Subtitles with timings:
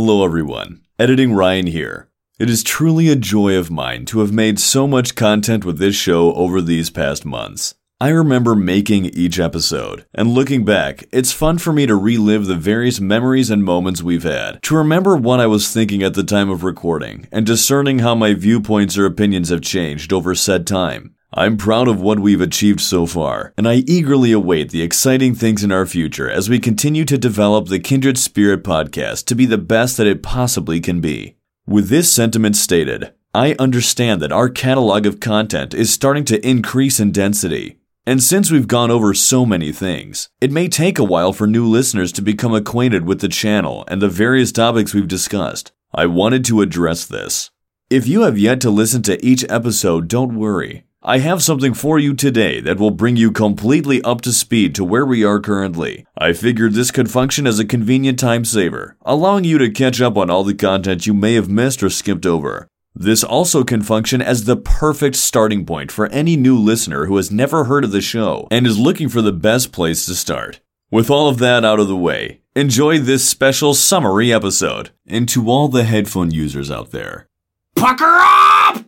[0.00, 0.82] Hello, everyone.
[0.96, 2.08] Editing Ryan here.
[2.38, 5.96] It is truly a joy of mine to have made so much content with this
[5.96, 7.74] show over these past months.
[8.00, 12.54] I remember making each episode, and looking back, it's fun for me to relive the
[12.54, 16.48] various memories and moments we've had, to remember what I was thinking at the time
[16.48, 21.16] of recording, and discerning how my viewpoints or opinions have changed over said time.
[21.32, 25.62] I'm proud of what we've achieved so far, and I eagerly await the exciting things
[25.62, 29.58] in our future as we continue to develop the Kindred Spirit podcast to be the
[29.58, 31.36] best that it possibly can be.
[31.66, 36.98] With this sentiment stated, I understand that our catalog of content is starting to increase
[36.98, 37.78] in density.
[38.06, 41.66] And since we've gone over so many things, it may take a while for new
[41.66, 45.72] listeners to become acquainted with the channel and the various topics we've discussed.
[45.92, 47.50] I wanted to address this.
[47.90, 50.84] If you have yet to listen to each episode, don't worry.
[51.02, 54.84] I have something for you today that will bring you completely up to speed to
[54.84, 56.04] where we are currently.
[56.16, 60.16] I figured this could function as a convenient time saver, allowing you to catch up
[60.16, 62.66] on all the content you may have missed or skipped over.
[62.96, 67.30] This also can function as the perfect starting point for any new listener who has
[67.30, 70.58] never heard of the show and is looking for the best place to start.
[70.90, 74.90] With all of that out of the way, enjoy this special summary episode.
[75.06, 77.28] And to all the headphone users out there,
[77.76, 78.87] Pucker up!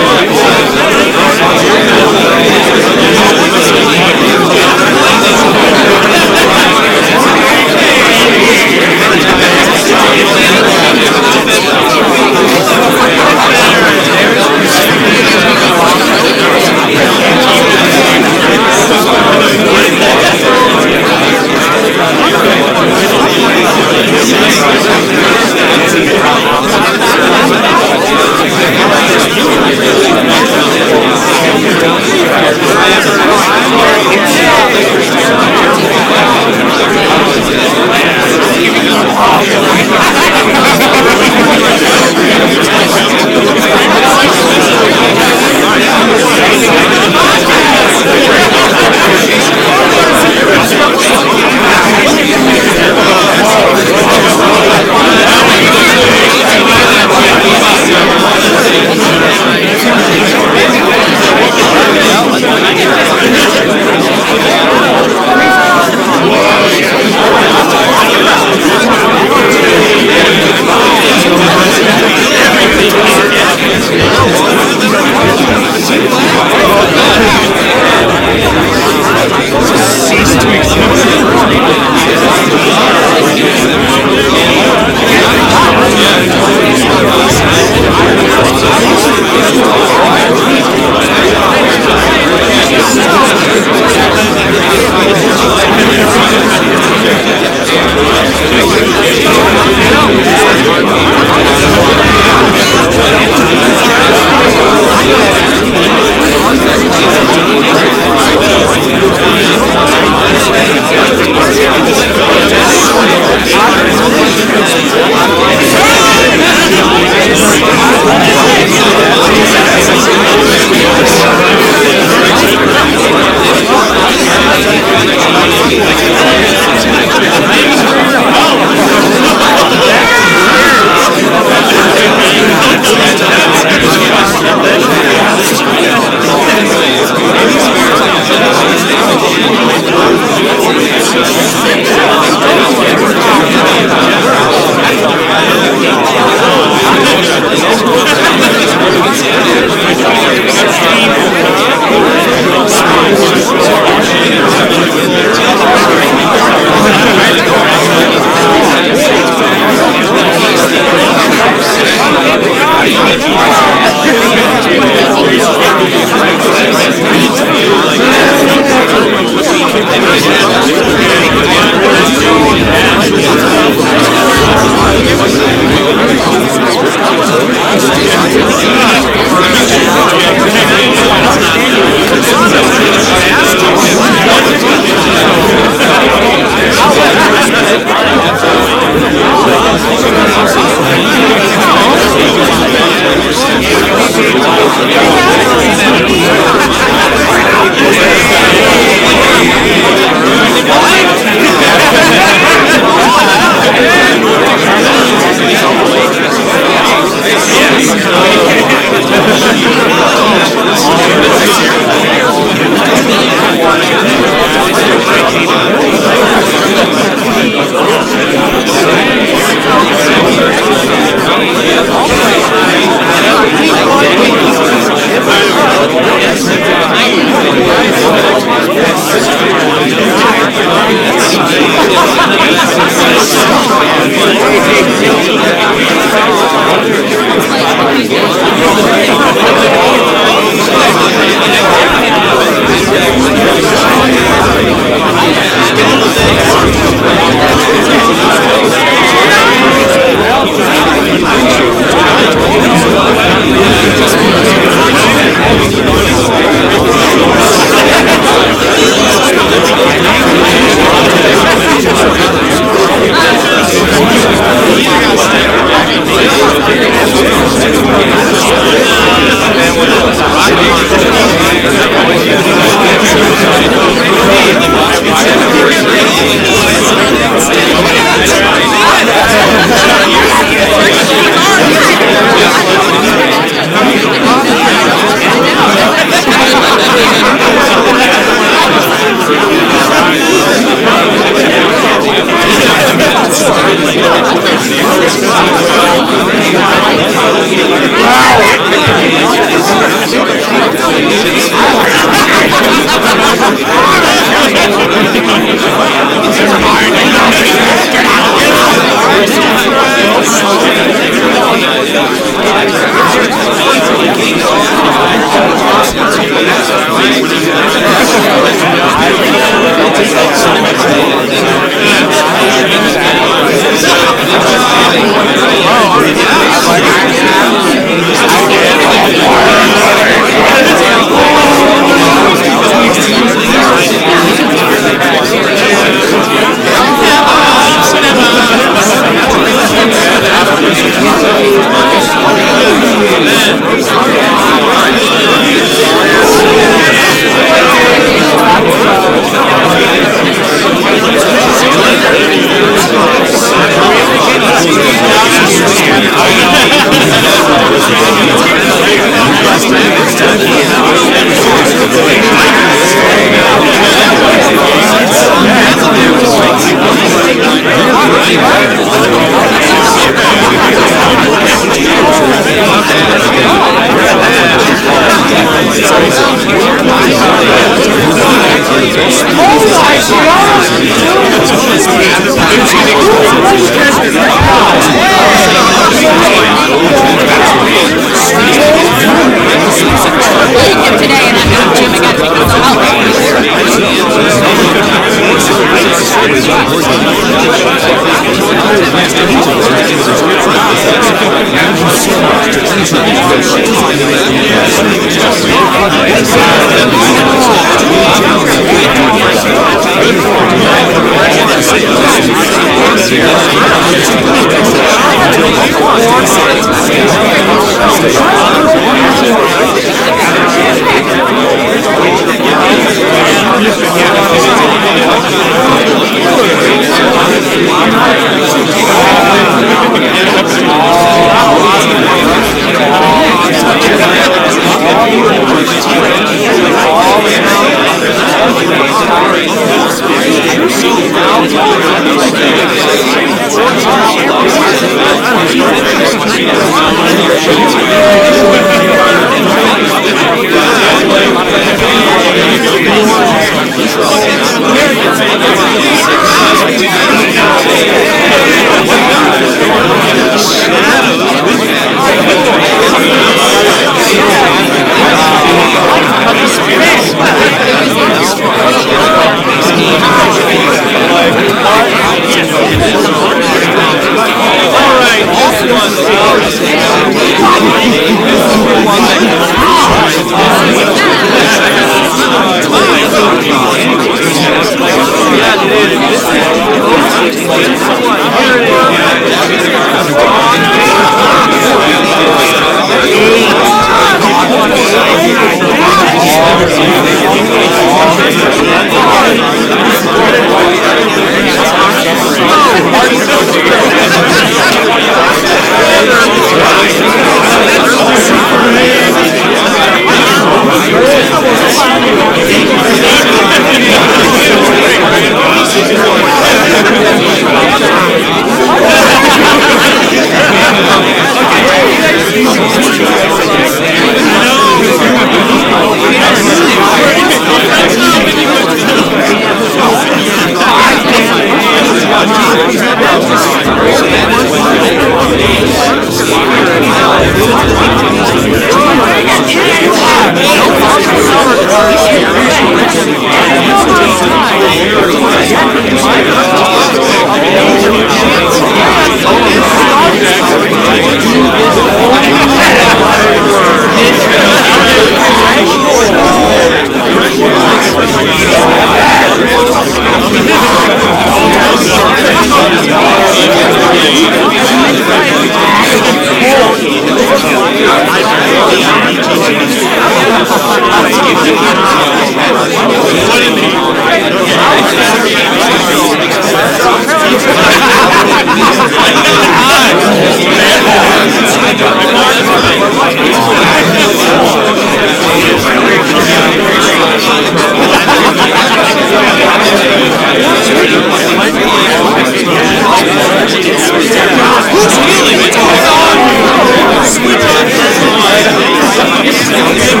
[599.51, 600.00] 两约？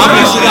[0.00, 0.48] Obviously,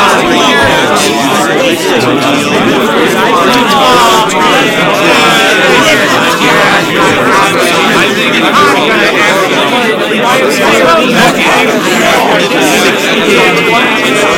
[13.29, 14.31] Thank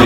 [0.00, 0.05] you.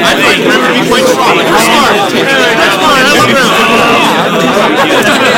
[0.00, 1.36] I think, remember, he went wrong.
[1.36, 1.94] That's smart.
[1.98, 2.96] That's smart.
[2.96, 3.28] I love
[5.22, 5.37] him.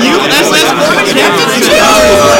[0.00, 2.39] USS Morgan Captain Joe!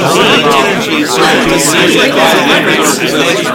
[0.01, 3.51] energy, certain decision habits that you.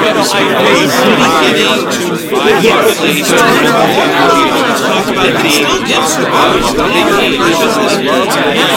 [1.16, 5.66] beginning to violently talk about the
[5.97, 8.77] insurmountable limitations of love and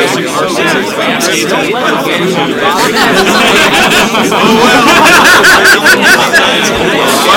[0.00, 0.06] Why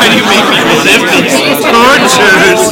[0.08, 2.64] do you make me live these tortures?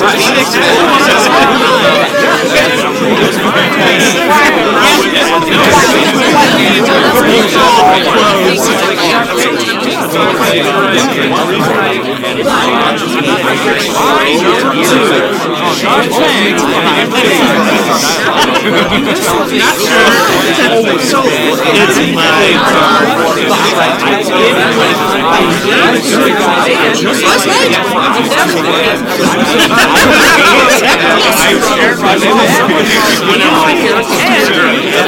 [0.00, 0.17] Hi!
[0.18, 0.58] Yes,
[35.00, 35.07] I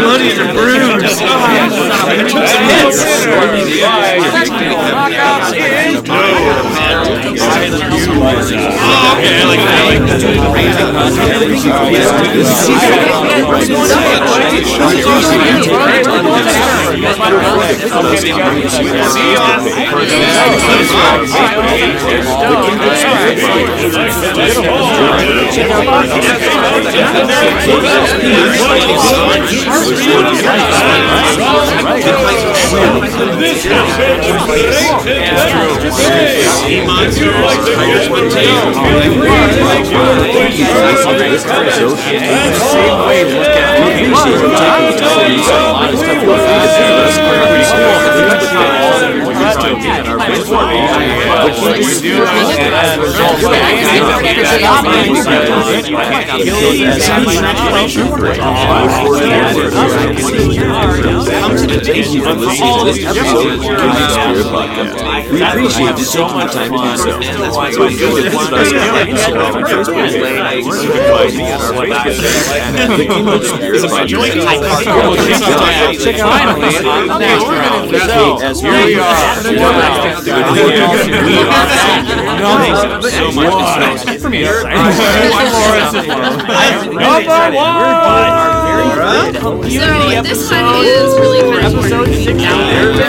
[0.00, 1.20] Bloody and bruised.
[8.82, 9.80] Oh, okay, I like that.
[9.80, 10.04] I like
[16.44, 16.89] that.
[17.00, 17.16] This
[46.44, 47.30] has ridiculous
[65.30, 67.16] we appreciate you so much time to do so.
[67.18, 67.56] This
[74.64, 74.90] episode
[76.82, 78.56] finally on the next round.
[78.56, 79.42] So, here we are.
[79.44, 79.70] Number
[87.56, 88.59] one.
[88.70, 89.58] So
[90.22, 91.82] this one is really kind of.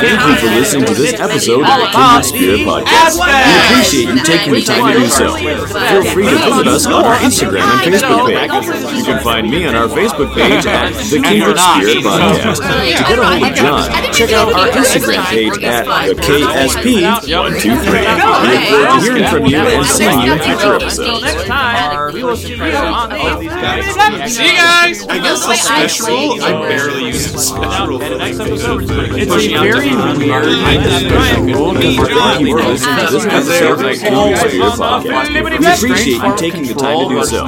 [0.02, 3.20] Thank you for listening to this episode of the Kindred Spirit Podcast.
[3.22, 3.30] We
[3.62, 5.36] appreciate you taking the time to do so.
[5.36, 8.98] Feel free to visit us on our Instagram and Facebook page.
[8.98, 12.62] You can find me on our Facebook page at The Kindred Spirit Podcast.
[12.62, 17.86] To get a hold of John, check out our Instagram page at the KSP123.
[18.42, 21.22] We look forward to hearing from you and seeing you in future episodes.
[22.32, 25.04] Next time, we will see you on the See you guys.
[25.08, 26.42] I guess the special.
[26.42, 28.00] I barely use the special.
[28.02, 30.46] It's a very weird
[31.52, 32.86] rule Thank you for to this
[33.26, 37.48] episode of the Kindred Spirit We appreciate you taking the time to do so.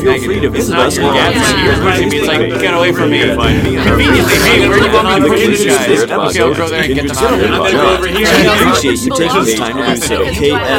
[0.00, 3.20] Feel free to visit us on our Instagram It's like, get away from me.
[3.34, 5.58] Find me on our Conveniently, hey, where do you want me to The put Kindred
[5.58, 5.84] these guys?
[5.84, 7.20] Spirit Okay, I'll go there and get Podcast.
[7.20, 7.66] them out.
[7.66, 10.16] I'm gonna go over We appreciate you taking the time to do so.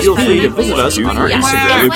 [0.01, 1.91] Feel free to visit us on our Instagram.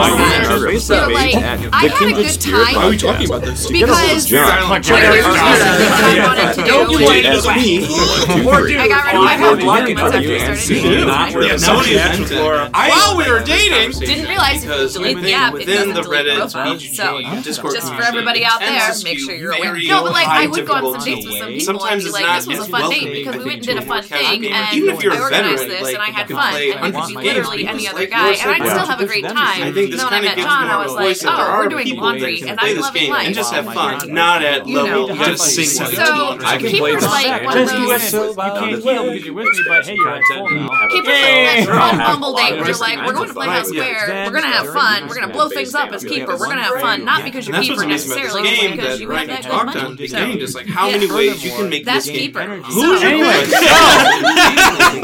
[0.00, 0.40] We look forward to hearing from you.
[0.40, 2.74] You can find me on our Facebook page at I had a good time.
[2.74, 3.70] Why are we talking about this?
[3.70, 6.70] Because John, one of the I wanted to do.
[7.00, 8.78] KSP123.
[8.78, 10.92] I got rid of my Look forward to phone hearing from you and seeing you
[10.92, 11.64] in future Yeah, episodes.
[11.64, 12.32] somebody asked
[12.72, 16.36] While we were dating, Didn't realize if you delete the app, it doesn't delete Reddit,
[16.36, 16.78] profile.
[16.78, 19.76] So just for everybody out there, make sure you're aware.
[19.76, 22.18] No, but like I would go on some dates with some people Sometimes and be
[22.18, 24.46] it's like, this was a fun date because we went and did a fun thing
[24.46, 27.08] and Even if you're I a organized this and I had fun and it could
[27.08, 29.74] be literally any other guy and I'd still have a great time.
[29.90, 31.04] Think this Then I kind of met gives John, more oh, I was a like,
[31.06, 33.26] voice there oh, are we're doing laundry that can and play I'm this game life.
[33.26, 34.82] and just have fun, not at You know.
[34.84, 37.90] level just sing So Keeper's Keeper's like one of Just those.
[37.90, 40.68] US you can't heal because you're with me, but hey, you're at full now.
[40.90, 44.66] Keeper's like Bumble date where you're like, we're going to Playhouse Square, we're gonna have
[44.72, 47.60] fun, we're gonna blow things up as Keeper, we're gonna have fun, not because you're
[47.60, 49.96] Keeper what's amazing about necessarily, this just game because you have that good money.
[49.96, 52.32] this game, just like how many ways you can make that's this game.
[52.32, 52.44] Keeper.
[52.46, 53.26] Who's So- Anyway,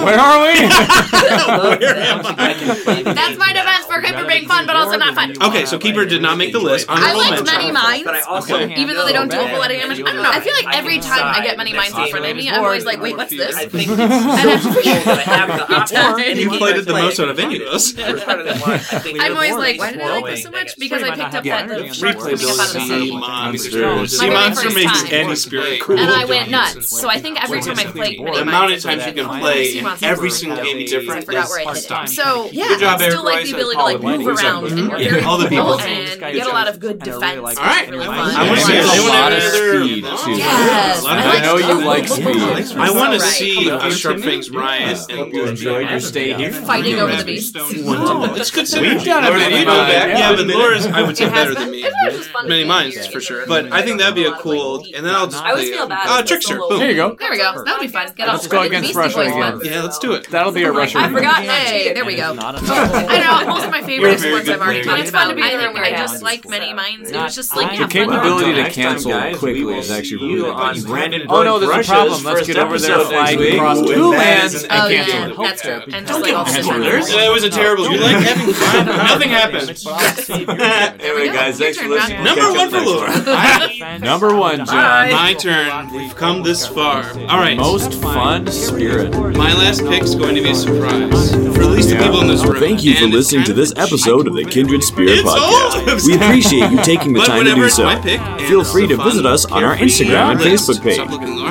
[0.05, 0.55] where are we?
[3.05, 5.35] That's my defense for Keeper being fun, but also not fun.
[5.43, 6.87] Okay, so Keeper did not make the list.
[6.89, 7.57] I Honorable liked mention.
[7.59, 8.09] Many Minds,
[8.51, 8.75] Okay.
[8.81, 10.01] even though they don't do a whole lot of damage.
[10.01, 10.31] I don't know.
[10.31, 12.85] I feel like every time I get Many Minds in front of me, I'm always
[12.85, 13.57] like, wait, what's this?
[13.57, 16.21] I think And have to figure it out.
[16.21, 17.95] And you played it the most out of any of us.
[17.99, 20.77] I'm always like, why did I like this so much?
[20.79, 23.11] Because I picked up that the sharks coming up out of the sea.
[23.17, 24.07] Monster.
[24.07, 25.13] Sea My very Monster first makes time.
[25.13, 25.99] any spirit cool.
[25.99, 26.89] And I went nuts.
[27.01, 29.41] So I think every time I played Many The amount Minds, of times you can
[29.41, 32.05] play Monster every single game I different forgot where I hit stop.
[32.05, 32.09] it.
[32.11, 34.45] So yeah, Good job, I still like Eric the ability to like Paul move White,
[34.45, 35.65] around and you're very All the people.
[35.65, 37.23] cool and you get a lot of good defense.
[37.59, 37.91] All right.
[37.91, 38.19] Really fun.
[38.35, 40.05] I want to see a lot of speed.
[40.39, 41.01] Yes.
[41.01, 42.77] A lot of I I know you like speed.
[42.77, 46.53] I want to see uh, Sharp Fangs Ryan and You enjoyed your stay here?
[46.53, 47.53] Fighting over the beasts.
[47.57, 48.81] It's good synergy.
[48.97, 50.09] We've done a Laura, Many you know Minds, that.
[50.09, 50.19] yeah.
[50.31, 51.85] Yeah, but Laura's, I would say, better than me.
[51.85, 53.47] It was just fun to Many be minds, for sure.
[53.47, 54.85] But I think that'd be a cool.
[54.95, 56.57] And then I'll just I always feel bad uh, Trickster.
[56.57, 57.15] solo- There you go.
[57.19, 57.63] There we go.
[57.65, 58.13] That'll be fun.
[58.17, 59.61] Get Let's off go the against Russia again.
[59.65, 60.29] Yeah, let's do it.
[60.31, 61.01] That'll be a Russian.
[61.01, 61.43] I forgot.
[61.43, 62.35] Hey, there we go.
[62.39, 65.29] I know most of my favorite You're a very sports I've already talked It's fun
[65.29, 67.11] to be I in a think room I where just it's like many minds.
[67.11, 68.09] It was just like The have fun.
[68.09, 70.85] capability to Next time, cancel guys, quickly will is actually see really on nice.
[70.85, 72.25] Brandon Oh no, there's a problem.
[72.25, 74.89] Let's get over there, episode flag next week across two Mads lands and and Oh
[74.89, 75.45] yeah, cancel.
[75.45, 75.83] that's true.
[75.93, 77.09] And just like all the Spoilers.
[77.09, 77.91] That was a terrible.
[77.91, 78.87] You like having fun?
[78.87, 79.67] Nothing happened.
[81.07, 82.23] Anyway, guys, thanks for listening.
[82.25, 83.99] Number one for Laura.
[84.01, 85.11] Number one, John.
[85.13, 85.93] My turn.
[85.93, 87.05] We've come this far.
[87.29, 87.57] All right.
[87.57, 89.13] Most fun spirit.
[89.37, 92.45] My last pick's going to be a surprise for at least the people in this
[92.45, 92.57] room.
[92.61, 96.07] Thank you for listening to this episode of the Kindred Spirit it's podcast.
[96.07, 97.89] We appreciate you taking the time to do so.
[98.47, 100.99] Feel free to visit us on our Instagram and Facebook page.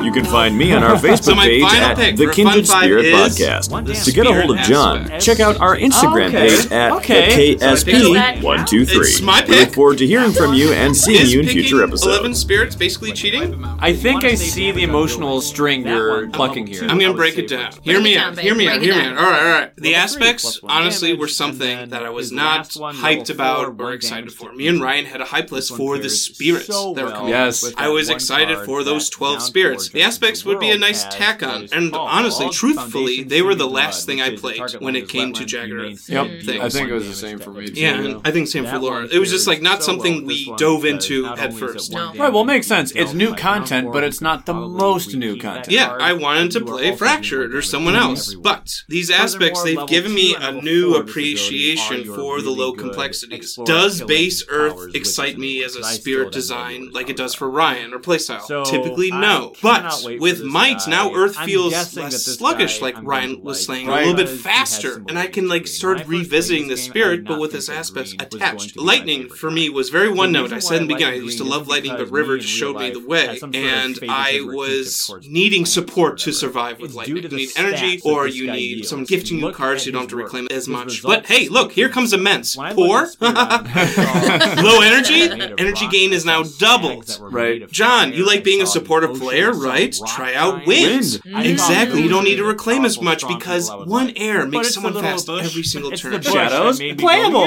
[0.06, 4.04] You can find me on our Facebook page at the Kindred Spirit Podcast.
[4.06, 9.50] To get a hold of John, check out our Instagram page at KSP123.
[9.50, 12.06] We look forward to hearing from you and seeing you in future episodes.
[12.06, 13.64] Eleven spirits basically cheating.
[13.80, 16.84] I think I see the emotional string you're plucking here.
[16.84, 17.74] I'm gonna break it down.
[17.82, 18.38] Hear me out.
[18.38, 18.82] Hear me out.
[18.82, 19.18] Hear me out.
[19.18, 19.76] All right, all right.
[19.78, 24.54] The aspects, honestly, were something that I was not one hyped about or excited for.
[24.54, 27.32] Me and Ryan had a hype list for the spirits so that were coming.
[27.32, 29.90] Well yes, I was excited for those twelve spirits.
[29.90, 34.06] The aspects would be a nice tack on, and honestly, truthfully, they were the last
[34.06, 35.86] thing I played when it came to Jagger.
[35.86, 36.26] Yep.
[36.62, 37.70] I think it was the same for me.
[37.74, 39.08] Yeah, I think same for Laura.
[39.12, 41.94] It was just like not something we dove into at first.
[41.94, 42.92] Right, well, it makes sense.
[42.92, 45.72] It's new content, but it's not the most new content.
[45.72, 50.36] Yeah, I wanted to play Fractured or someone else, but these aspects they've given me
[50.36, 53.58] a new appreciation for the low complexities.
[53.66, 58.00] Does base Earth excite me as a spirit design like it does for Ryan or
[58.00, 58.42] playstyle?
[58.42, 59.54] So Typically, no.
[59.62, 60.92] But with Might, guy.
[60.92, 64.30] now Earth feels less sluggish, guy, like I'm Ryan was like, saying, a little bit
[64.30, 68.78] faster, and I can like start revisiting the spirit, but with its aspects attached.
[68.78, 70.52] Lightning for me was very one note.
[70.52, 72.92] I said in the beginning, I used to love Lightning, but River just showed me
[72.92, 77.18] the way, and I was needing support to survive with Lightning.
[77.18, 80.16] You need energy, or you need some gifting you cards so you don't have to
[80.16, 81.04] reclaim as much.
[81.04, 82.55] But hey, look, here comes immense.
[82.56, 83.08] Poor.
[83.22, 85.24] Low energy?
[85.58, 87.18] Energy gain is now doubled.
[87.22, 87.70] Right.
[87.70, 89.96] John, you like being a supportive player, right?
[90.08, 91.22] Try out wind.
[91.26, 92.02] Exactly.
[92.02, 95.92] You don't need to reclaim as much because one air makes someone fast every single
[95.92, 96.22] turn.
[96.22, 96.24] the.
[96.24, 96.80] Shadows?
[96.80, 97.46] Playable.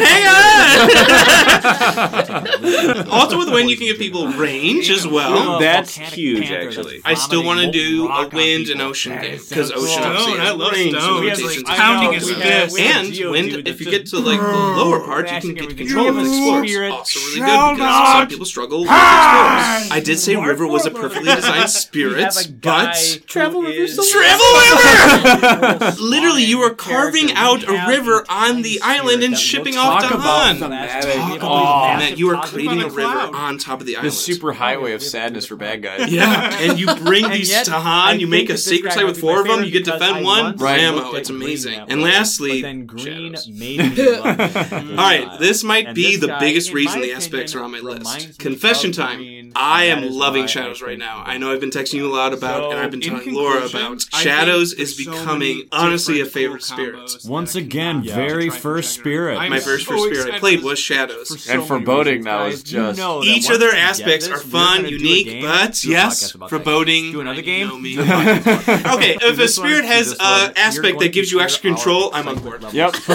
[0.00, 0.40] Hang on.
[3.10, 5.58] also, with wind, you can give people range as well.
[5.58, 7.00] That's huge, actually.
[7.04, 10.02] I still want to do a wind and ocean game because ocean.
[10.02, 11.22] I love range Stone.
[11.22, 12.78] He has, like, pounding his fist.
[12.78, 16.16] And when, if you get to like the lower part, you can get control of
[16.16, 16.90] the explorer.
[16.90, 19.90] Also really good because some people struggle with explorers.
[19.90, 24.02] I did say River was a perfectly designed spirit, but Travel River.
[24.10, 25.92] Travel River.
[26.00, 30.56] Literally, you are carving out a river on the island and shipping off to Han.
[30.62, 32.18] about.
[32.18, 34.12] you are creating a river on top of the island.
[34.12, 36.10] The super highway of sadness for bad guys.
[36.12, 38.20] Yeah, and you bring these to Han.
[38.20, 39.64] You make a sacred site with four of them.
[39.64, 40.62] You get to defend one once.
[40.62, 40.80] Right.
[40.80, 41.12] Ammo.
[41.12, 41.80] It's amazing.
[41.88, 44.40] And lastly, but then green made me love
[44.72, 47.72] All right, this might and be this the guy, biggest reason the aspects are on
[47.72, 48.38] my list.
[48.38, 49.52] Confession time.
[49.56, 51.22] I am loving Shadows right now.
[51.24, 53.66] I know I've been texting you a lot about, so, and I've been telling Laura
[53.66, 54.02] about.
[54.02, 57.16] Shadows is so becoming honestly a favorite cool spirit.
[57.26, 58.14] Once again, yeah.
[58.14, 59.38] very first spirit.
[59.38, 62.46] I'm my first so first spirit I played was Shadows, for so and foreboding now
[62.46, 67.12] is just you know each of their aspects are fun, unique, but yes, foreboding.
[67.12, 67.70] Do another game.
[67.70, 72.64] Okay, if a spirit has uh, aspect that gives you extra control, I'm on board.
[72.72, 72.96] Yep.
[72.96, 73.14] so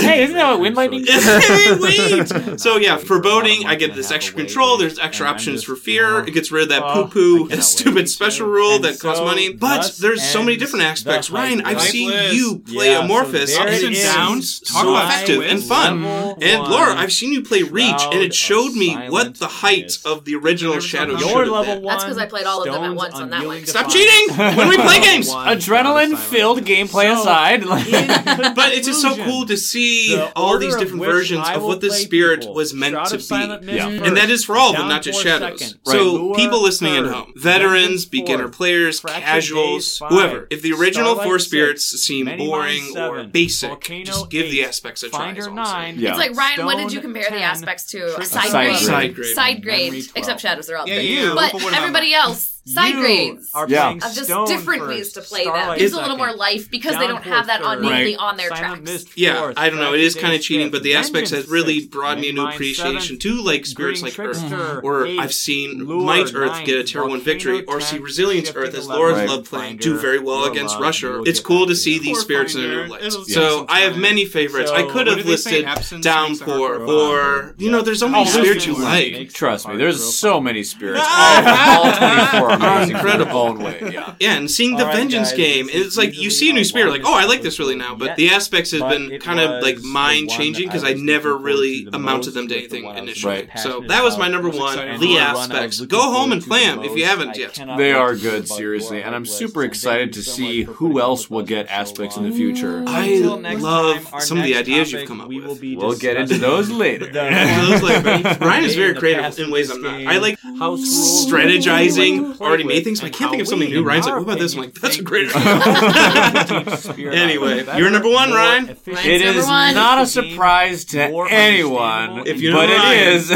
[0.00, 1.04] hey, isn't that what wind lightning?
[1.06, 2.32] hey, wait.
[2.60, 3.66] So yeah, foreboding.
[3.66, 4.76] I get this extra control.
[4.78, 6.20] There's extra options for fear.
[6.20, 7.08] It gets rid of that poo
[7.48, 9.52] poo stupid special rule that costs money.
[9.52, 11.30] But there's so many different aspects.
[11.30, 16.04] Ryan, I've seen you play Amorphous ups and downs, so effective and fun.
[16.04, 20.24] And Laura, I've seen you play Reach, and it showed me what the height of
[20.24, 21.84] the original Shadow should level been.
[21.84, 23.64] That's because I played all of them at once on that one.
[23.66, 24.36] Stop cheating!
[24.36, 27.64] When we play games, adrenaline adrenaline-filled gameplay so, aside,
[28.54, 32.02] but it's just so cool to see all these different of versions of what this
[32.02, 32.54] spirit people.
[32.54, 33.88] was meant Shroud to be, yeah.
[33.88, 35.60] first, and that is for all of them, not just Shadows.
[35.60, 35.92] Second, right.
[35.92, 40.72] So Lure people listening third, at home, veterans, beginner players, casuals, five, whoever, if the
[40.72, 45.02] original Starlight four spirits six, seem boring seven, or basic, Volcano just give the aspects
[45.02, 45.34] a try.
[45.36, 46.64] It's like Ryan.
[46.64, 48.22] What did you compare the aspects to?
[48.24, 53.68] Side, grade, side grade, except Shadows are all there, but everybody else side grades are
[53.68, 53.90] yeah.
[53.90, 55.78] of just Stone different first, ways to play Starlight them.
[55.78, 58.16] Gives a little more life because they don't have that on right.
[58.18, 59.06] on their Silent tracks.
[59.16, 59.94] yeah, I don't know.
[59.94, 63.18] It is kind of cheating, but the aspects has really brought me a new appreciation
[63.20, 64.42] to like spirits like Earth,
[64.82, 68.88] or I've seen Might Earth get a Terror one victory, or see Resilience Earth as
[68.88, 71.22] Laura's love playing do very well against Russia.
[71.26, 73.12] It's cool to see these spirits in a new light.
[73.12, 74.70] So I have many favorites.
[74.70, 75.66] I could have listed
[76.02, 79.32] Downpour or you know, there's only spirits you like.
[79.32, 81.04] Trust me, there's so many spirits.
[81.06, 82.53] All 24
[82.88, 83.54] incredible.
[83.54, 84.14] way, yeah.
[84.18, 86.90] yeah, and seeing the Vengeance guys, game, it's, it's, like you see a new spirit,
[86.90, 89.62] like, oh, I like this really now, but Yes, the aspects has been kind of
[89.62, 93.34] like mind changing because I I never really amounted them to the anything initially.
[93.34, 93.58] Right.
[93.58, 95.80] So that was my number one, the aspects.
[95.80, 97.54] Go home and play them if you haven't yet.
[97.76, 102.16] They are good, seriously, and I'm super excited to see who else will get aspects
[102.16, 102.84] in the future.
[102.86, 105.60] I love some of the ideas you've come up with.
[105.62, 107.10] We'll get into those later.
[108.40, 109.94] Ryan is very creative in ways I'm not.
[110.06, 113.82] I like How strategizing, already made things, but I can't think of something new.
[113.82, 114.54] Ryan's like, what about this?
[114.54, 117.10] I'm like, that's a great idea.
[117.12, 118.76] anyway, you're number one, Ryan.
[118.86, 119.74] It is one.
[119.74, 121.00] not a surprise to
[121.30, 123.14] anyone, If you but know it Ryan.
[123.14, 123.30] is.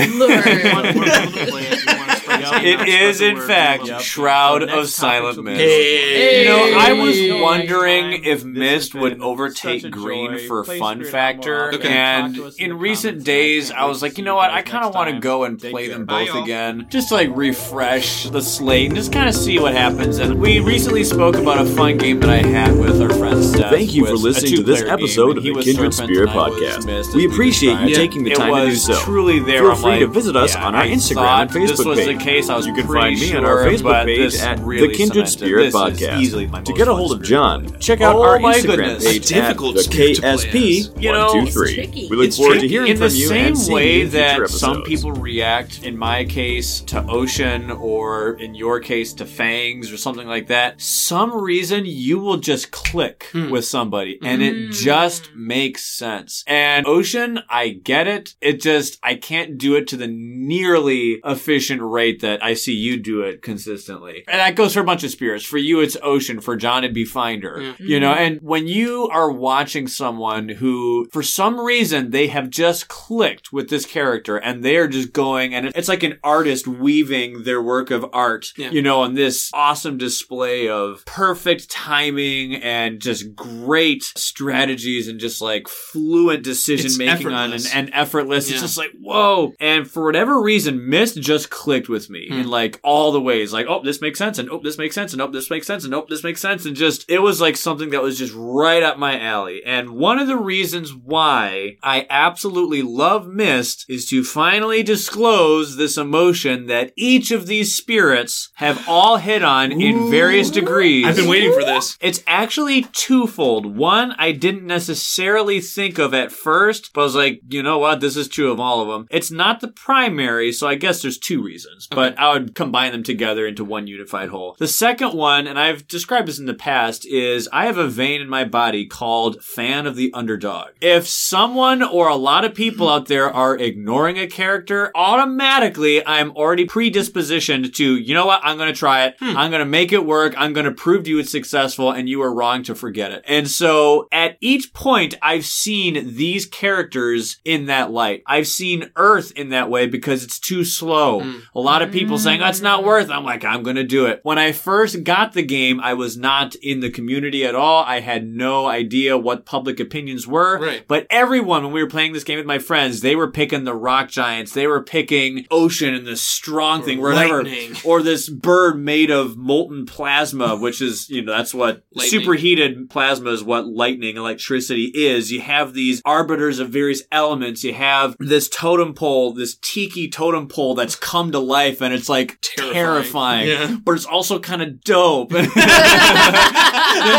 [2.42, 2.62] Lord.
[2.62, 4.00] Yep, it is, in fact, yep.
[4.00, 5.60] Shroud of Silent Mist.
[5.60, 6.42] Hey.
[6.42, 11.88] You know, I was wondering if Mist would overtake Green for fun factor, Okay.
[11.88, 15.18] and in recent days, I was like, you know what, I kind of want to
[15.20, 16.42] go and play them both y'all.
[16.42, 20.18] again, just to like refresh the slate and just kind of see what happens.
[20.18, 23.70] And we recently spoke about a fun game that I had with our friend Steph.
[23.70, 27.14] Thank you for listening to this episode of the Kindred Spirit and I was Podcast.
[27.14, 28.94] We appreciate you taking the time to do so.
[29.00, 29.62] truly there.
[29.62, 32.18] Feel free to visit us on our Instagram and Facebook page.
[32.46, 32.52] The.
[32.52, 34.94] I was You can find me sure, on our Facebook page this at really the
[34.94, 35.30] Kindred cemented.
[35.32, 36.20] Spirit This is Podcast.
[36.20, 37.28] easily my To get a hold of stream.
[37.28, 39.04] John, check out Oh our my Instagram goodness.
[39.04, 41.02] page It's difficult at the spirit to play KSP as.
[41.02, 41.74] You know, one two It's three.
[41.74, 42.08] tricky.
[42.10, 42.68] We look It's forward to tricky.
[42.74, 45.12] hearing in the from you same and seeing way you in future that some people
[45.12, 50.46] react, in my case, to Ocean, or in your case, to Fangs, or something like
[50.48, 53.50] that, some reason you will just click Hmm.
[53.50, 56.44] with somebody, and it just makes sense.
[56.46, 58.34] And Ocean, I get it.
[58.40, 62.98] It just, I can't do it to the nearly efficient rate that I see you
[62.98, 64.24] do it consistently.
[64.28, 65.44] And that goes for a bunch of spirits.
[65.44, 66.40] For you, it's Ocean.
[66.40, 67.60] For John, it'd be Finder.
[67.60, 67.74] Yeah.
[67.78, 68.22] You know, mm-hmm.
[68.22, 73.70] and when you are watching someone who, for some reason, they have just clicked with
[73.70, 77.90] this character and they are just going, and it's like an artist weaving their work
[77.90, 78.70] of art, Yeah.
[78.70, 85.40] you know, on this awesome display of perfect timing and just great strategies and just
[85.40, 87.74] like fluent decision making on and, effortless.
[87.74, 88.48] and effortless.
[88.48, 88.54] Yeah.
[88.54, 89.54] It's just like, whoa.
[89.60, 92.40] And for whatever reason, Mist just clicked with me Hmm.
[92.40, 93.52] in like all the ways.
[93.52, 95.84] Like, oh, this makes sense, and oh, this makes sense, and oh, this makes sense,
[95.84, 96.64] and oh, this makes sense.
[96.64, 99.62] And just, it was like something that was just right up my alley.
[99.64, 105.96] And one of the reasons why I absolutely love Mist is to finally disclose this
[105.96, 111.06] emotion that each of these spirits have all hit on in various degrees.
[111.06, 111.96] I've been waiting for this.
[112.00, 113.76] It's actually twofold.
[113.76, 118.00] One, I didn't necessarily think of at first, but I was like, you know what?
[118.00, 119.06] This is true of all of them.
[119.10, 123.02] It's not the primary, so I guess there's two reasons, but I would combine them
[123.02, 124.56] together into one unified whole.
[124.58, 128.20] The second one, and I've described this in the past, is I have a vein
[128.20, 130.68] in my body called fan of the underdog.
[130.80, 136.30] If someone or a lot of people out there are ignoring a character, automatically I'm
[136.32, 138.40] already predispositioned to, you know what?
[138.42, 139.16] I'm going to try it.
[139.18, 139.36] Hmm.
[139.36, 140.34] I'm going to make it work.
[140.36, 143.24] I'm going to prove to you it's successful and you are wrong to forget it.
[143.26, 148.22] And so at each point, I've seen these characters in that light.
[148.26, 151.20] I've seen Earth in that way because it's too slow.
[151.20, 151.38] Hmm.
[151.54, 152.88] A lot of people saying, that's not mm-hmm.
[152.88, 153.12] worth it.
[153.12, 154.20] I'm like, I'm going to do it.
[154.22, 157.84] When I first got the game, I was not in the community at all.
[157.84, 160.58] I had no idea what public opinions were.
[160.58, 160.84] Right.
[160.86, 163.74] But everyone, when we were playing this game with my friends, they were picking the
[163.74, 164.52] rock giants.
[164.52, 167.42] They were picking ocean and this strong thing, whatever.
[167.44, 167.76] lightning.
[167.84, 172.20] Or this bird made of molten plasma, which is, you know, that's what Lightning.
[172.20, 175.30] superheated plasma is what lightning, electricity is.
[175.32, 177.64] You have these arbiters of various elements.
[177.64, 182.08] You have this totem pole, this tiki totem pole that's come to life and it's
[182.08, 182.74] like Terrifying.
[182.74, 183.76] terrifying, Yeah.
[183.84, 185.30] but it's also kind of dope.
[185.30, 185.44] then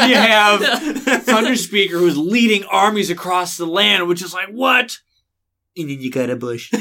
[0.10, 0.62] you have
[1.24, 4.98] Thunder Speaker who's leading armies across the land, which is like, what?
[5.78, 6.72] And then you got a bush.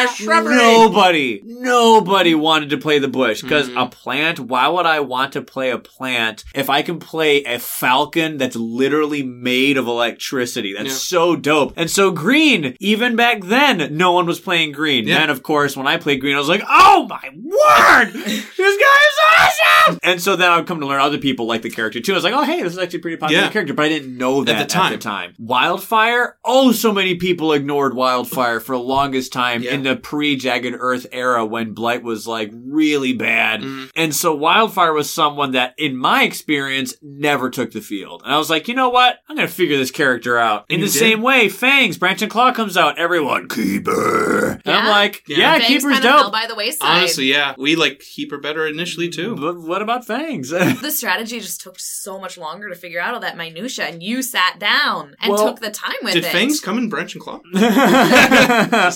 [0.26, 3.78] nobody, nobody wanted to play the bush because Mm-hmm.
[3.78, 4.40] a plant.
[4.40, 8.56] Why would I want to play a plant if I can play a falcon that's
[8.56, 10.74] literally made of electricity?
[10.74, 10.92] That's Yeah.
[10.94, 11.72] so dope.
[11.76, 15.06] And so green, even back then, no one was playing green.
[15.06, 15.18] Yeah.
[15.18, 18.98] Then, of course, when I played green, I was like, oh my word, this guy
[19.00, 19.98] is awesome.
[20.02, 22.12] And so then I would come to learn other people like the character too.
[22.12, 23.50] I was like, oh hey, this is actually a pretty popular Yeah.
[23.50, 25.34] character, but I didn't know that the at the time.
[25.38, 29.72] Wildfire, oh, so many people ignored Wildfire for the longest time Yeah.
[29.74, 33.60] in the pre-Jagged Earth era when Blight was like really bad.
[33.62, 33.90] Mhm.
[33.94, 38.22] And so Wildfire was someone that, in my experience, never took the field.
[38.24, 39.18] And I was like, you know what?
[39.28, 40.64] I'm gonna figure this character out.
[40.68, 40.98] In And the did?
[40.98, 44.60] same way, Fangs, Branch and Claw comes out, everyone, Keeper.
[44.64, 45.36] And I'm like, Yeah.
[45.38, 46.32] yeah, Fangs Keeper's kind of fell dope.
[46.32, 46.88] by the wayside.
[46.98, 47.54] Honestly, yeah.
[47.58, 49.36] We like Keeper better initially too.
[49.36, 50.50] But what about Fangs?
[50.50, 54.22] the strategy just took so much longer to figure out all that minutia, and you
[54.22, 56.32] sat down and Well, took the time with Did it.
[56.32, 57.40] Fangs come in Branch and Claw?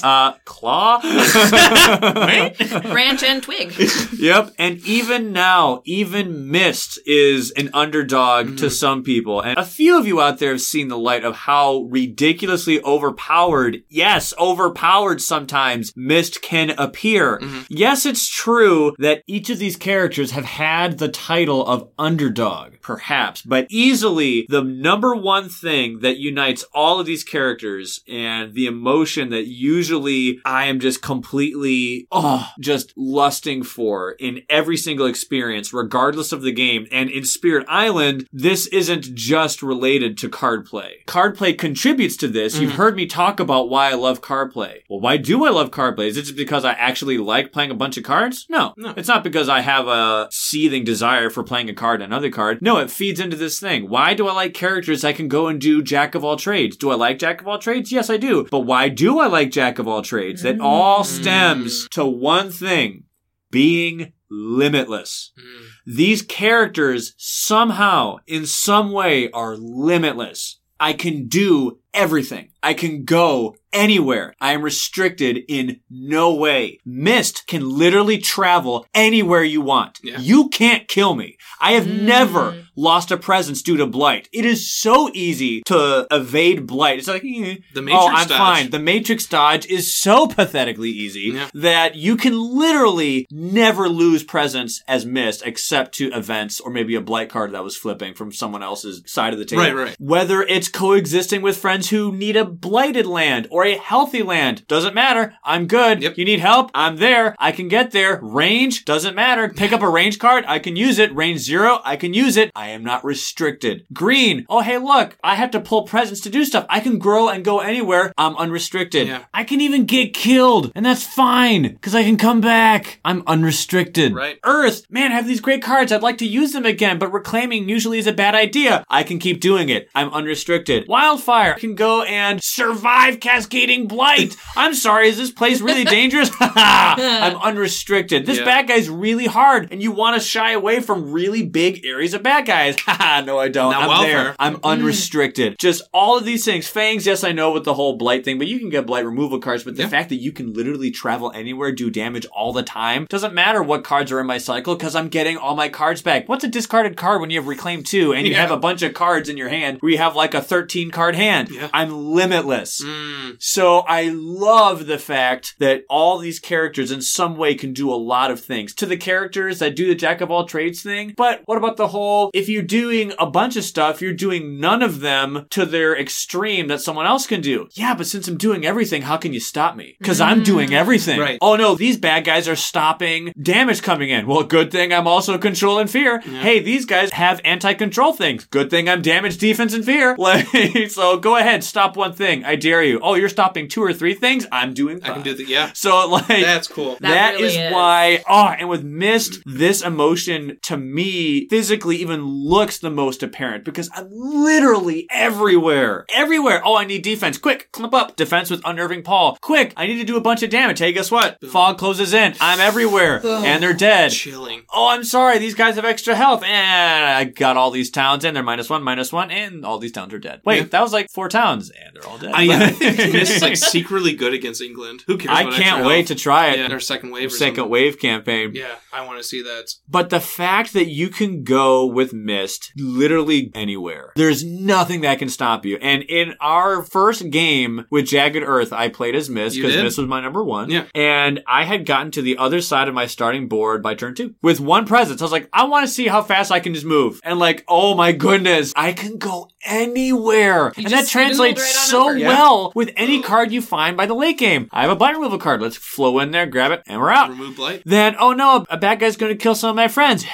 [0.03, 1.01] uh, Claw?
[2.91, 3.73] branch and twig?
[4.21, 4.53] Yep.
[4.59, 9.41] And even now, even Mist is an underdog to some people.
[9.41, 13.83] And a few of you out there have seen the light of how ridiculously overpowered,
[13.89, 17.41] yes, overpowered sometimes Mist can appear.
[17.69, 22.75] Yes, it's true that each of these characters have had the title of underdog.
[22.81, 28.67] Perhaps, but easily the number one thing that unites all of these characters and the
[28.67, 35.73] emotion that usually I am just completely, oh, just lusting for in every single experience,
[35.73, 36.87] regardless of the game.
[36.91, 40.99] And in Spirit Island, this isn't just related to card play.
[41.07, 42.55] Card play contributes to this.
[42.55, 42.63] Mm-hmm.
[42.63, 44.85] You've heard me talk about why I love card play.
[44.89, 46.09] Well, why do I love card play?
[46.09, 48.47] Is it because I actually like playing a bunch of cards?
[48.49, 48.75] No.
[48.77, 48.95] No.
[48.97, 52.61] It's not because I have a seething desire for playing a card and another card.
[52.71, 53.89] No, it feeds into this thing.
[53.89, 56.77] Why do I like characters I can go and do Jack of all trades?
[56.77, 57.91] Do I like Jack of all trades?
[57.91, 58.47] Yes, I do.
[58.49, 60.43] But why do I like Jack of all trades?
[60.43, 63.07] That all stems to one thing
[63.51, 65.33] being limitless.
[65.37, 65.97] Mm.
[65.97, 70.61] These characters somehow, in some way, are limitless.
[70.79, 72.50] I can do everything.
[72.63, 74.35] I can go anywhere.
[74.41, 76.79] I am restricted in no way.
[76.85, 79.99] Mist can literally travel anywhere you want.
[80.03, 80.19] Yeah.
[80.19, 81.37] You can't kill me.
[81.61, 82.03] I have mm.
[82.03, 84.29] never lost a presence due to blight.
[84.33, 86.99] It is so easy to evade blight.
[86.99, 88.39] It's like, eh, the Matrix oh, I'm dodge.
[88.39, 88.71] fine.
[88.71, 91.51] The Matrix dodge is so pathetically easy yeah.
[91.55, 97.01] that you can literally never lose presence as Mist except to events or maybe a
[97.01, 99.63] blight card that was flipping from someone else's side of the table.
[99.63, 99.97] Right, right.
[99.99, 104.95] Whether it's coexisting with friends who need a blighted land or a healthy land, doesn't
[104.95, 105.35] matter.
[105.45, 106.03] I'm good.
[106.03, 106.19] Yep.
[106.19, 106.71] You need help?
[106.75, 107.35] I'm there.
[107.39, 108.19] I can get there.
[108.23, 108.85] Range?
[108.85, 109.49] Doesn't matter.
[109.49, 110.45] Pick up a range card.
[110.47, 111.15] I can use it.
[111.15, 111.81] Range zero.
[111.85, 112.51] I can use it.
[112.55, 113.87] I am not restricted.
[113.93, 114.47] Green.
[114.49, 115.17] Oh, hey, look.
[115.23, 116.67] I have to pull presence to do stuff.
[116.69, 118.13] I can grow and go anywhere.
[118.19, 119.09] I'm unrestricted.
[119.09, 119.25] Yeah.
[119.33, 123.01] I can even get killed and that's fine because I can come back.
[123.05, 124.15] I'm unrestricted.
[124.15, 124.39] Right.
[124.45, 124.87] Earth.
[124.91, 125.93] Man, I have these great cards.
[125.93, 128.85] I'd like to use them again, but reclaiming usually is a bad idea.
[128.89, 129.89] I can keep doing it.
[129.95, 130.89] I'm unrestricted.
[130.89, 131.55] Wildfire.
[131.55, 134.37] I can go and survive cascading blight.
[134.57, 135.09] I'm sorry.
[135.09, 136.31] Is this place really dangerous?
[136.41, 138.27] I'm unrestricted.
[138.27, 138.45] This yeah.
[138.45, 142.23] bad guy's really hard and you want to shy away from really big areas of
[142.23, 142.77] bad guys.
[143.27, 143.73] no, I don't.
[143.73, 144.25] Not I'm welfare.
[144.25, 144.37] there.
[144.39, 144.67] I'm mm-hmm.
[144.67, 145.59] unrestricted.
[145.59, 146.69] Just all of these things.
[146.69, 149.39] Fangs, yes, I know with the whole blight thing, but you can get blight removal
[149.39, 149.65] cards.
[149.65, 149.89] But the yeah.
[149.89, 153.85] fact that you can literally travel anywhere, do damage all the time, doesn't matter what
[153.85, 156.29] cards are in my cycle because I'm getting all my cards back.
[156.29, 158.41] What's a discarded card when you have reclaimed two and you yeah.
[158.41, 161.15] have a bunch of cards in your hand where you have like a 13 card
[161.15, 161.51] hand?
[161.73, 161.91] I'm
[162.31, 162.83] limitless.
[162.83, 163.37] Mm.
[163.43, 167.95] So I love the fact that all these characters in some way can do a
[167.95, 171.15] lot of things to the characters that do the jack of all trades thing.
[171.17, 174.83] But what about the whole, if you're doing a bunch of stuff, you're doing none
[174.83, 177.69] of them to their extreme that someone else can do.
[177.73, 179.97] Yeah, but since I'm doing everything, how can you stop me?
[180.03, 180.27] Cause mm.
[180.27, 181.19] I'm doing everything.
[181.21, 181.39] Right.
[181.41, 184.27] Oh no, these bad guys are stopping damage coming in.
[184.27, 186.23] Well, good thing I'm also controlling fear.
[186.25, 186.43] Yeah.
[186.43, 188.45] Hey, these guys have anti-control things.
[188.47, 190.17] Good thing I'm damage, defense, and fear.
[190.31, 192.20] Like, so go ahead, stop one thing.
[192.21, 193.01] I dare you.
[193.03, 195.11] Oh, you're stopping two or three things, I'm doing five.
[195.11, 195.73] I can do the yeah.
[195.75, 196.93] So like that's cool.
[197.01, 198.23] That, that really is, is, why.
[198.29, 203.91] Oh, and with Mist, this emotion to me physically even looks the most apparent because
[203.95, 206.63] I'm literally everywhere, everywhere.
[206.65, 207.39] Oh, I need defense.
[207.39, 208.17] Quick, clip up.
[208.17, 209.39] Defense with unnerving pall.
[209.41, 210.79] Quick, I need to do a bunch of damage.
[210.79, 211.41] Hey, guess what?
[211.41, 211.51] Boom.
[211.51, 212.35] Fog closes in.
[212.41, 214.11] I'm everywhere, and they're dead.
[214.11, 214.63] Chilling.
[214.73, 215.39] Oh, I'm sorry.
[215.39, 218.35] These guys have extra health, and I got all these towns in.
[218.35, 220.41] They're minus one, minus one, and all these towns are dead.
[220.45, 220.65] Wait, yeah.
[220.65, 222.33] that was like four towns, and they're all dead.
[222.35, 225.05] I, I think Mist is like secretly good against England.
[225.07, 225.37] Who cares?
[225.37, 226.59] I can't wait to try it.
[226.59, 227.33] Yeah, their second wave.
[227.33, 227.71] second something.
[227.71, 228.53] wave campaign.
[228.55, 229.73] Yeah, I want to see that.
[229.89, 235.29] But the fact that you can go with Mist literally anywhere, there's nothing that can
[235.29, 235.77] stop you.
[235.79, 240.07] And in our first game with Jagged Earth, I played as Mist because Mist was
[240.07, 240.71] my number one.
[240.71, 240.85] Yeah.
[240.95, 244.35] And I had gotten to the other side of my starting board by turn two
[244.43, 245.21] with one presence.
[245.21, 247.21] I was like, I want to see how fast I can just move.
[247.25, 250.73] And like, oh my goodness, I can go anywhere.
[250.77, 254.39] You and that translates right so well with any card you find by the late
[254.39, 254.69] game.
[254.73, 255.63] I have a blight removal card.
[255.63, 257.31] Let's flow in there, grab it, and we're out.
[257.31, 257.83] Remove blight.
[257.85, 260.25] Then, oh no, a bad guy's going to kill some of my friends.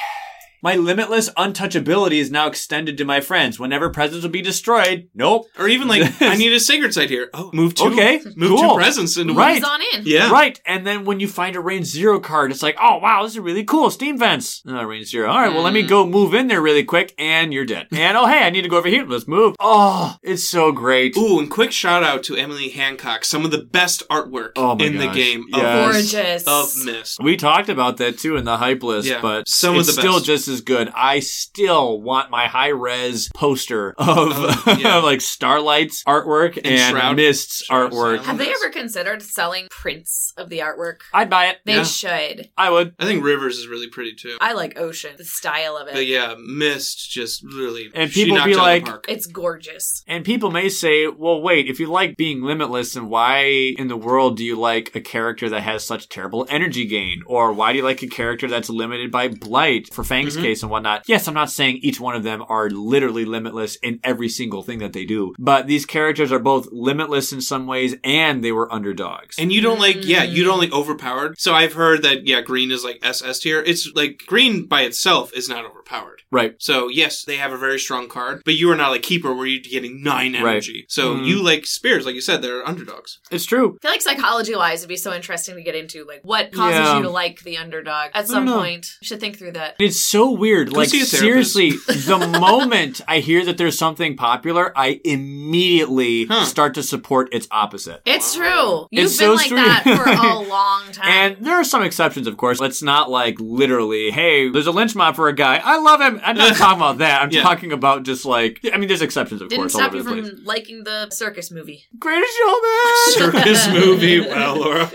[0.67, 3.61] My limitless untouchability is now extended to my friends.
[3.61, 5.47] Whenever presence will be destroyed, nope.
[5.57, 7.31] Or even like, I need a sacred site here.
[7.33, 7.85] Oh, move two.
[7.85, 8.71] Okay, move cool.
[8.71, 9.63] two presence into right.
[9.63, 10.03] on in.
[10.05, 10.61] Yeah, right.
[10.67, 13.39] And then when you find a range zero card, it's like, oh wow, this is
[13.39, 13.91] really cool.
[13.93, 14.65] Steam vents.
[14.67, 15.31] Oh, range zero.
[15.31, 15.55] All right, mm.
[15.55, 17.87] well let me go move in there really quick, and you're dead.
[17.93, 19.07] And oh hey, I need to go over here.
[19.07, 19.55] Let's move.
[19.61, 21.17] Oh, it's so great.
[21.17, 23.25] Ooh, and quick shout out to Emily Hancock.
[23.25, 25.07] Some of the best artwork oh in gosh.
[25.07, 25.45] the game.
[25.51, 26.13] Yes.
[26.13, 26.45] Gorgeous.
[26.49, 27.23] Of Mist.
[27.23, 29.23] We talked about that too in the hype list, yeah.
[29.23, 30.27] but some it's of the still best.
[30.27, 30.91] just as good.
[30.95, 34.97] I still want my high res poster of oh, yeah.
[34.97, 37.17] like Starlight's artwork and, and Shroud.
[37.17, 38.25] Mist's Shroud artwork.
[38.25, 41.01] Have they ever considered selling prints of the artwork?
[41.13, 41.59] I'd buy it.
[41.65, 41.85] They yeah.
[41.85, 42.51] should.
[42.57, 42.95] I would.
[42.99, 44.39] I think Rivers is really pretty too.
[44.41, 45.95] I like Ocean, the style of it.
[45.95, 47.91] But yeah, Mist just really.
[47.95, 50.03] And people be like, it's gorgeous.
[50.07, 53.45] And people may say, well, wait, if you like being limitless, then why
[53.77, 57.23] in the world do you like a character that has such terrible energy gain?
[57.27, 59.93] Or why do you like a character that's limited by blight?
[59.93, 61.03] For Fangs' this case and whatnot.
[61.07, 64.79] Yes, I'm not saying each one of them are literally limitless in every single thing
[64.79, 68.73] that they do, but these characters are both limitless in some ways and they were
[68.73, 69.37] underdogs.
[69.39, 71.39] And you don't like, yeah, you don't like overpowered.
[71.39, 73.61] So I've heard that, yeah, green is like SS tier.
[73.61, 76.23] It's like green by itself is not overpowered.
[76.33, 76.55] right.
[76.59, 79.47] So yes, they have a very strong card, but you are not like keeper where
[79.47, 80.51] you're getting nine Right.
[80.53, 80.85] energy.
[80.89, 81.27] So Mhm.
[81.27, 83.19] you like spears, like you said, they're underdogs.
[83.31, 83.77] It's true.
[83.81, 86.05] I feel like psychology wise, it'd be so interesting to get into.
[86.05, 86.97] Like, what causes Yeah.
[86.97, 88.11] you to like the underdog?
[88.15, 89.77] At some point, you should think through that.
[89.79, 90.73] It's so weird.
[90.73, 91.53] Go like see a therapist.
[91.55, 91.71] seriously,
[92.07, 96.45] the moment I hear that there's something popular, I immediately Huh.
[96.45, 98.03] start to support its opposite.
[98.05, 98.87] It's true.
[98.91, 99.57] You've It's been so like sweet.
[99.57, 101.05] that for a long time.
[101.37, 102.61] And there are some exceptions, of course.
[102.61, 105.61] It's not like literally, hey, there's a lynch mob for a guy.
[105.63, 106.21] I love him.
[106.25, 107.23] I'm not talking about that.
[107.23, 107.43] I'm Yeah.
[107.43, 110.23] talking about just like, I mean, there's exceptions, of Didn't course, all stop over you
[110.23, 110.35] the place.
[110.39, 111.85] from liking the circus movie.
[111.99, 113.33] Greatest showman!
[113.33, 114.21] Circus movie.
[114.21, 114.91] Well, Laura.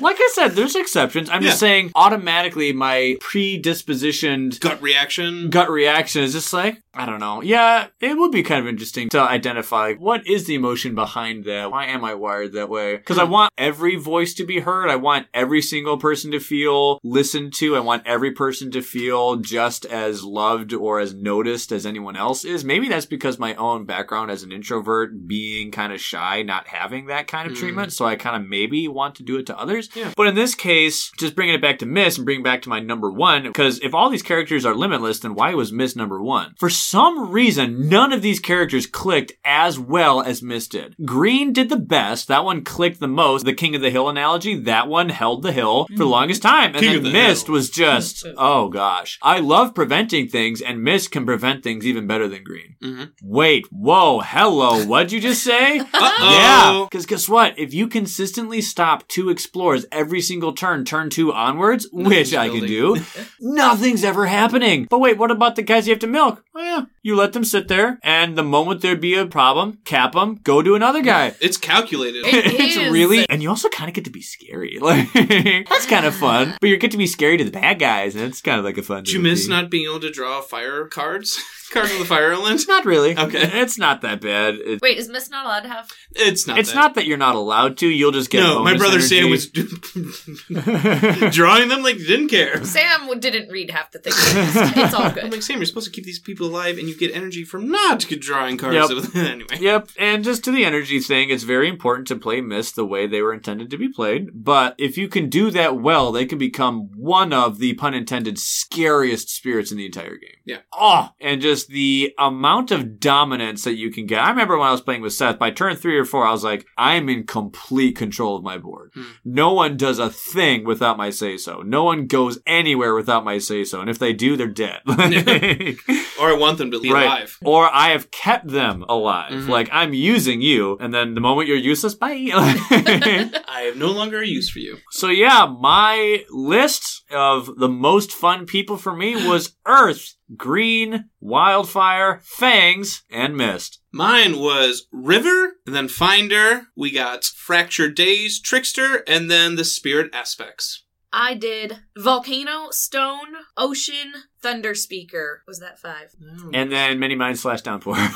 [0.00, 1.28] like I said, there's exceptions.
[1.30, 5.50] I'm just saying, automatically, my predispositioned Gut reaction.
[5.50, 7.42] gut reaction is just like, I don't know.
[7.42, 11.70] Yeah, it would be kind of interesting to identify what is the emotion behind that.
[11.70, 12.96] Why am I wired that way?
[12.96, 14.88] Because I want every voice to be heard.
[14.90, 17.76] I want every single person to feel listened to.
[17.76, 22.44] I want every person to feel just as loved or as noticed as anyone else
[22.44, 22.64] is.
[22.64, 27.06] Maybe that's because my own background as an introvert, being kind of shy, not having
[27.06, 27.60] that kind of Mm.
[27.60, 27.92] treatment.
[27.92, 29.88] So I kind of maybe want to do it to others.
[29.94, 30.12] Yeah.
[30.16, 32.80] But in this case, just bringing it back to Mist and bringing back to my
[32.80, 36.54] number one, because if all these characters are limitless, then why was Mist number one?
[36.58, 40.94] For some reason, none of these characters clicked as well as Mist did.
[41.04, 42.28] Green did the best.
[42.28, 43.44] That one clicked the most.
[43.44, 46.72] The King of the Hill analogy, that one held the hill for the longest time.
[46.74, 47.52] And King then of the Mist Hill.
[47.54, 49.18] was just, oh gosh.
[49.22, 52.76] I love preventing things, and Mist can prevent things even better than Green.
[52.82, 53.10] Mhm.
[53.22, 55.78] Wait, whoa, hello, what'd you just say?
[55.92, 56.38] Uh-oh.
[56.38, 57.58] Yeah, because guess what?
[57.58, 62.66] If you consistently stop two explorers every single turn, turn two onwards, which I can
[62.66, 62.96] do,
[63.40, 64.86] nothing's ever happening.
[64.88, 66.44] But wait, what about the guys you have to milk?
[66.54, 70.12] Oh yeah, you let them sit there, and the moment there'd be a problem, cap
[70.12, 71.34] them, go to another guy.
[71.48, 72.26] It's calculated.
[72.26, 72.92] It it's is.
[72.92, 74.78] really, and you also kind of get to be scary.
[74.88, 78.14] Like that's kind of fun, but you get to be scary to the bad guys,
[78.14, 79.04] and it's kind of like a fun.
[79.04, 81.38] Did you miss not being able to draw fire cards?
[81.70, 82.62] Cards with the fire element?
[82.66, 83.16] Not really.
[83.16, 83.50] Okay.
[83.60, 84.54] it's not that bad.
[84.54, 85.90] It- Wait, is Mist not allowed to have?
[86.12, 86.58] It's not.
[86.58, 86.76] it's that.
[86.76, 87.88] not that you're not allowed to.
[87.88, 89.46] You'll just get No, my bonus brother Sam was
[91.32, 92.64] drawing them like he didn't care.
[92.64, 94.16] Sam didn't read half the things.
[94.78, 95.32] It's all I'm good.
[95.32, 98.00] like, Sam, you're supposed to keep these people alive, and you get energy from not
[98.20, 99.14] drawing cards.
[99.16, 102.84] anyway, Yep, and just to the energy thing, it's very important to play Mist the
[102.86, 104.28] way they were intended to be played.
[104.32, 108.38] But if you can do that well, they can become one of the pun intended
[108.38, 110.36] scariest spirits in the entire game.
[110.44, 110.58] Yeah.
[110.72, 114.22] Oh, and just the amount of dominance that you can get.
[114.22, 116.44] I remember when I was playing with Seth, by turn three or four, I was
[116.44, 118.90] like, I'm in complete control of my board.
[118.94, 119.02] Hmm.
[119.24, 121.62] No one does a thing without my say so.
[121.62, 123.80] No one goes anywhere without my say so.
[123.80, 124.80] And if they do, they're dead.
[124.88, 127.38] or I want them to be alive.
[127.44, 129.32] Or I have kept them alive.
[129.32, 129.48] Mhm.
[129.48, 132.08] Like I'm using you, and then the moment you're useless, bye.
[132.32, 134.78] I have no longer a use for you.
[134.90, 142.20] so yeah, my list of the most fun people for me was Earth, Green, Wildfire,
[142.22, 143.80] Fangs, and Mist.
[143.92, 146.68] Mine was River, and then Finder.
[146.76, 150.84] We got Fractured Days, Trickster, and then the Spirit Aspects.
[151.12, 155.42] I did volcano, stone, ocean, thunder speaker.
[155.46, 156.14] Was that five?
[156.52, 157.96] And then Many Minds slash Downpour.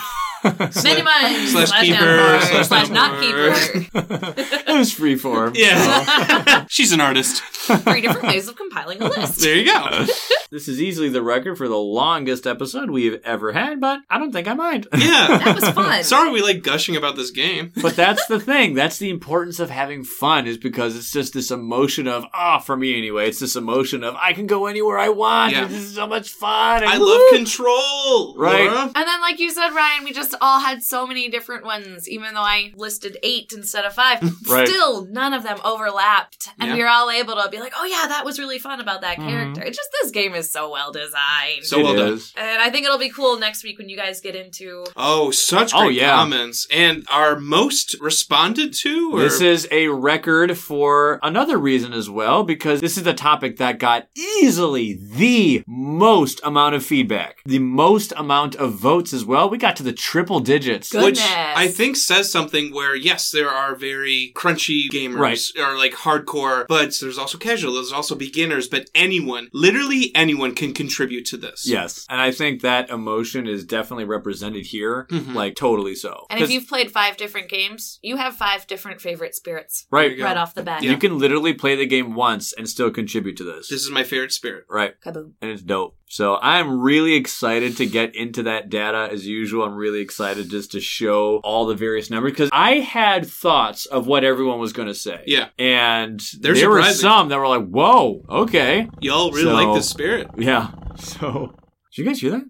[0.44, 3.54] Many minds slash slash, keeper, downpour, slash slash not downpour.
[3.54, 4.34] keeper.
[4.72, 5.56] it was freeform.
[5.56, 6.66] Yeah.
[6.68, 7.42] She's an artist.
[7.42, 9.40] Three different ways of compiling a list.
[9.40, 10.06] There you go.
[10.50, 14.32] This is easily the record for the longest episode we've ever had, but I don't
[14.32, 14.88] think I mind.
[14.92, 15.38] Yeah.
[15.44, 16.02] That was fun.
[16.02, 17.72] Sorry we like gushing about this game.
[17.80, 18.74] but that's the thing.
[18.74, 22.76] That's the importance of having fun is because it's just this emotion of, ah, for
[22.76, 25.52] me anyway, it's this emotion of I can go anywhere I want.
[25.52, 25.68] Yeah.
[26.14, 26.82] And This is so much fun.
[26.82, 27.06] and I woo!
[27.06, 28.34] love control.
[28.36, 28.66] Right.
[28.70, 28.82] Laura.
[28.94, 32.34] And then, like you said, Ryan, we just all had so many different ones, even
[32.34, 34.20] though I listed eight instead of five.
[34.52, 34.68] Right.
[34.68, 36.48] Still, none of them overlapped.
[36.60, 36.74] And Yeah.
[36.76, 39.16] we were all able to be like, oh, yeah, that was really fun about that
[39.18, 39.28] Mhm.
[39.28, 39.62] character.
[39.62, 41.64] It's just this game is so well designed.
[41.64, 42.20] So It well done.
[42.36, 44.84] and I think it'll be cool next week when you guys get into.
[44.96, 46.16] Oh, such Oh, great yeah.
[46.16, 46.66] comments.
[46.70, 49.12] And our most responded to?
[49.16, 49.20] Or?
[49.20, 53.78] This is a record for another reason as well, because this is the topic that
[53.78, 56.01] got easily the most
[56.44, 59.48] amount of feedback, the most amount of votes as well.
[59.48, 60.90] We got to the triple digits.
[60.90, 61.20] Goodness.
[61.20, 65.40] Which I think says something where, yes, there are very crunchy gamers Right.
[65.58, 70.72] or like hardcore, but there's also casual, there's also beginners, but anyone, literally anyone can
[70.74, 71.66] contribute to this.
[71.66, 72.06] Yes.
[72.08, 75.06] And I think that emotion is definitely represented here.
[75.10, 75.34] Mhm.
[75.34, 76.26] Like, totally so.
[76.30, 80.18] And if you've played five different games, you have five different favorite spirits Right.
[80.18, 80.82] right off the bat.
[80.82, 83.68] You can literally play the game once and still contribute to this.
[83.68, 84.64] This is my favorite spirit.
[84.68, 84.94] right.
[85.04, 85.32] Kaboom.
[85.40, 85.91] And it's dope.
[86.06, 89.64] So I'm really excited to get into that data as usual.
[89.64, 94.06] I'm really excited just to show all the various numbers because I had thoughts of
[94.06, 95.22] what everyone was going to say.
[95.26, 95.48] Yeah.
[95.58, 98.90] And They're there were some that were like, whoa, okay.
[99.00, 100.28] Y'all really So- like the spirit.
[100.36, 100.72] Yeah.
[100.98, 101.54] So,
[101.94, 102.44] did you guys hear that?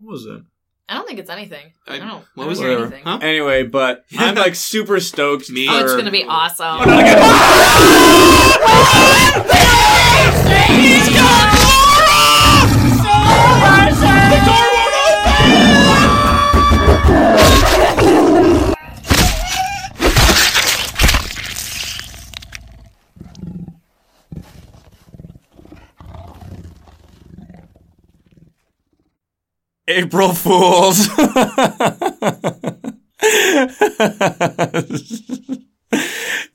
[0.00, 0.44] What was that?
[0.88, 1.72] I don't think it's anything.
[1.86, 2.08] I, I- don't.
[2.08, 2.22] know.
[2.34, 2.80] what I was hear it?
[2.80, 3.04] anything.
[3.04, 3.20] Huh?
[3.22, 5.48] Anyway, but I'm like super stoked.
[5.48, 5.68] Me.
[5.70, 6.80] Oh, it's gonna be awesome.
[29.90, 31.08] April Fools.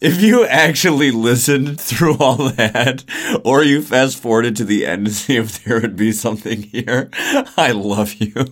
[0.02, 3.04] if you actually listened through all that,
[3.44, 7.10] or you fast forwarded to the end to see if there would be something here,
[7.58, 8.34] I love you.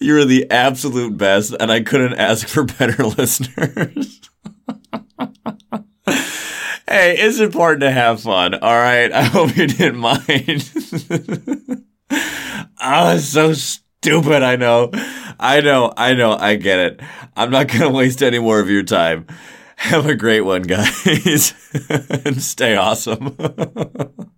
[0.00, 4.20] You're the absolute best, and I couldn't ask for better listeners.
[6.86, 9.12] hey, it's important to have fun, alright?
[9.12, 10.70] I hope you didn't mind.
[12.10, 14.42] Ah, oh, it's so stupid.
[14.42, 14.90] I know.
[15.38, 15.92] I know.
[15.96, 16.32] I know.
[16.32, 17.00] I get it.
[17.36, 19.26] I'm not going to waste any more of your time.
[19.76, 21.54] Have a great one, guys.
[22.24, 23.36] and stay awesome.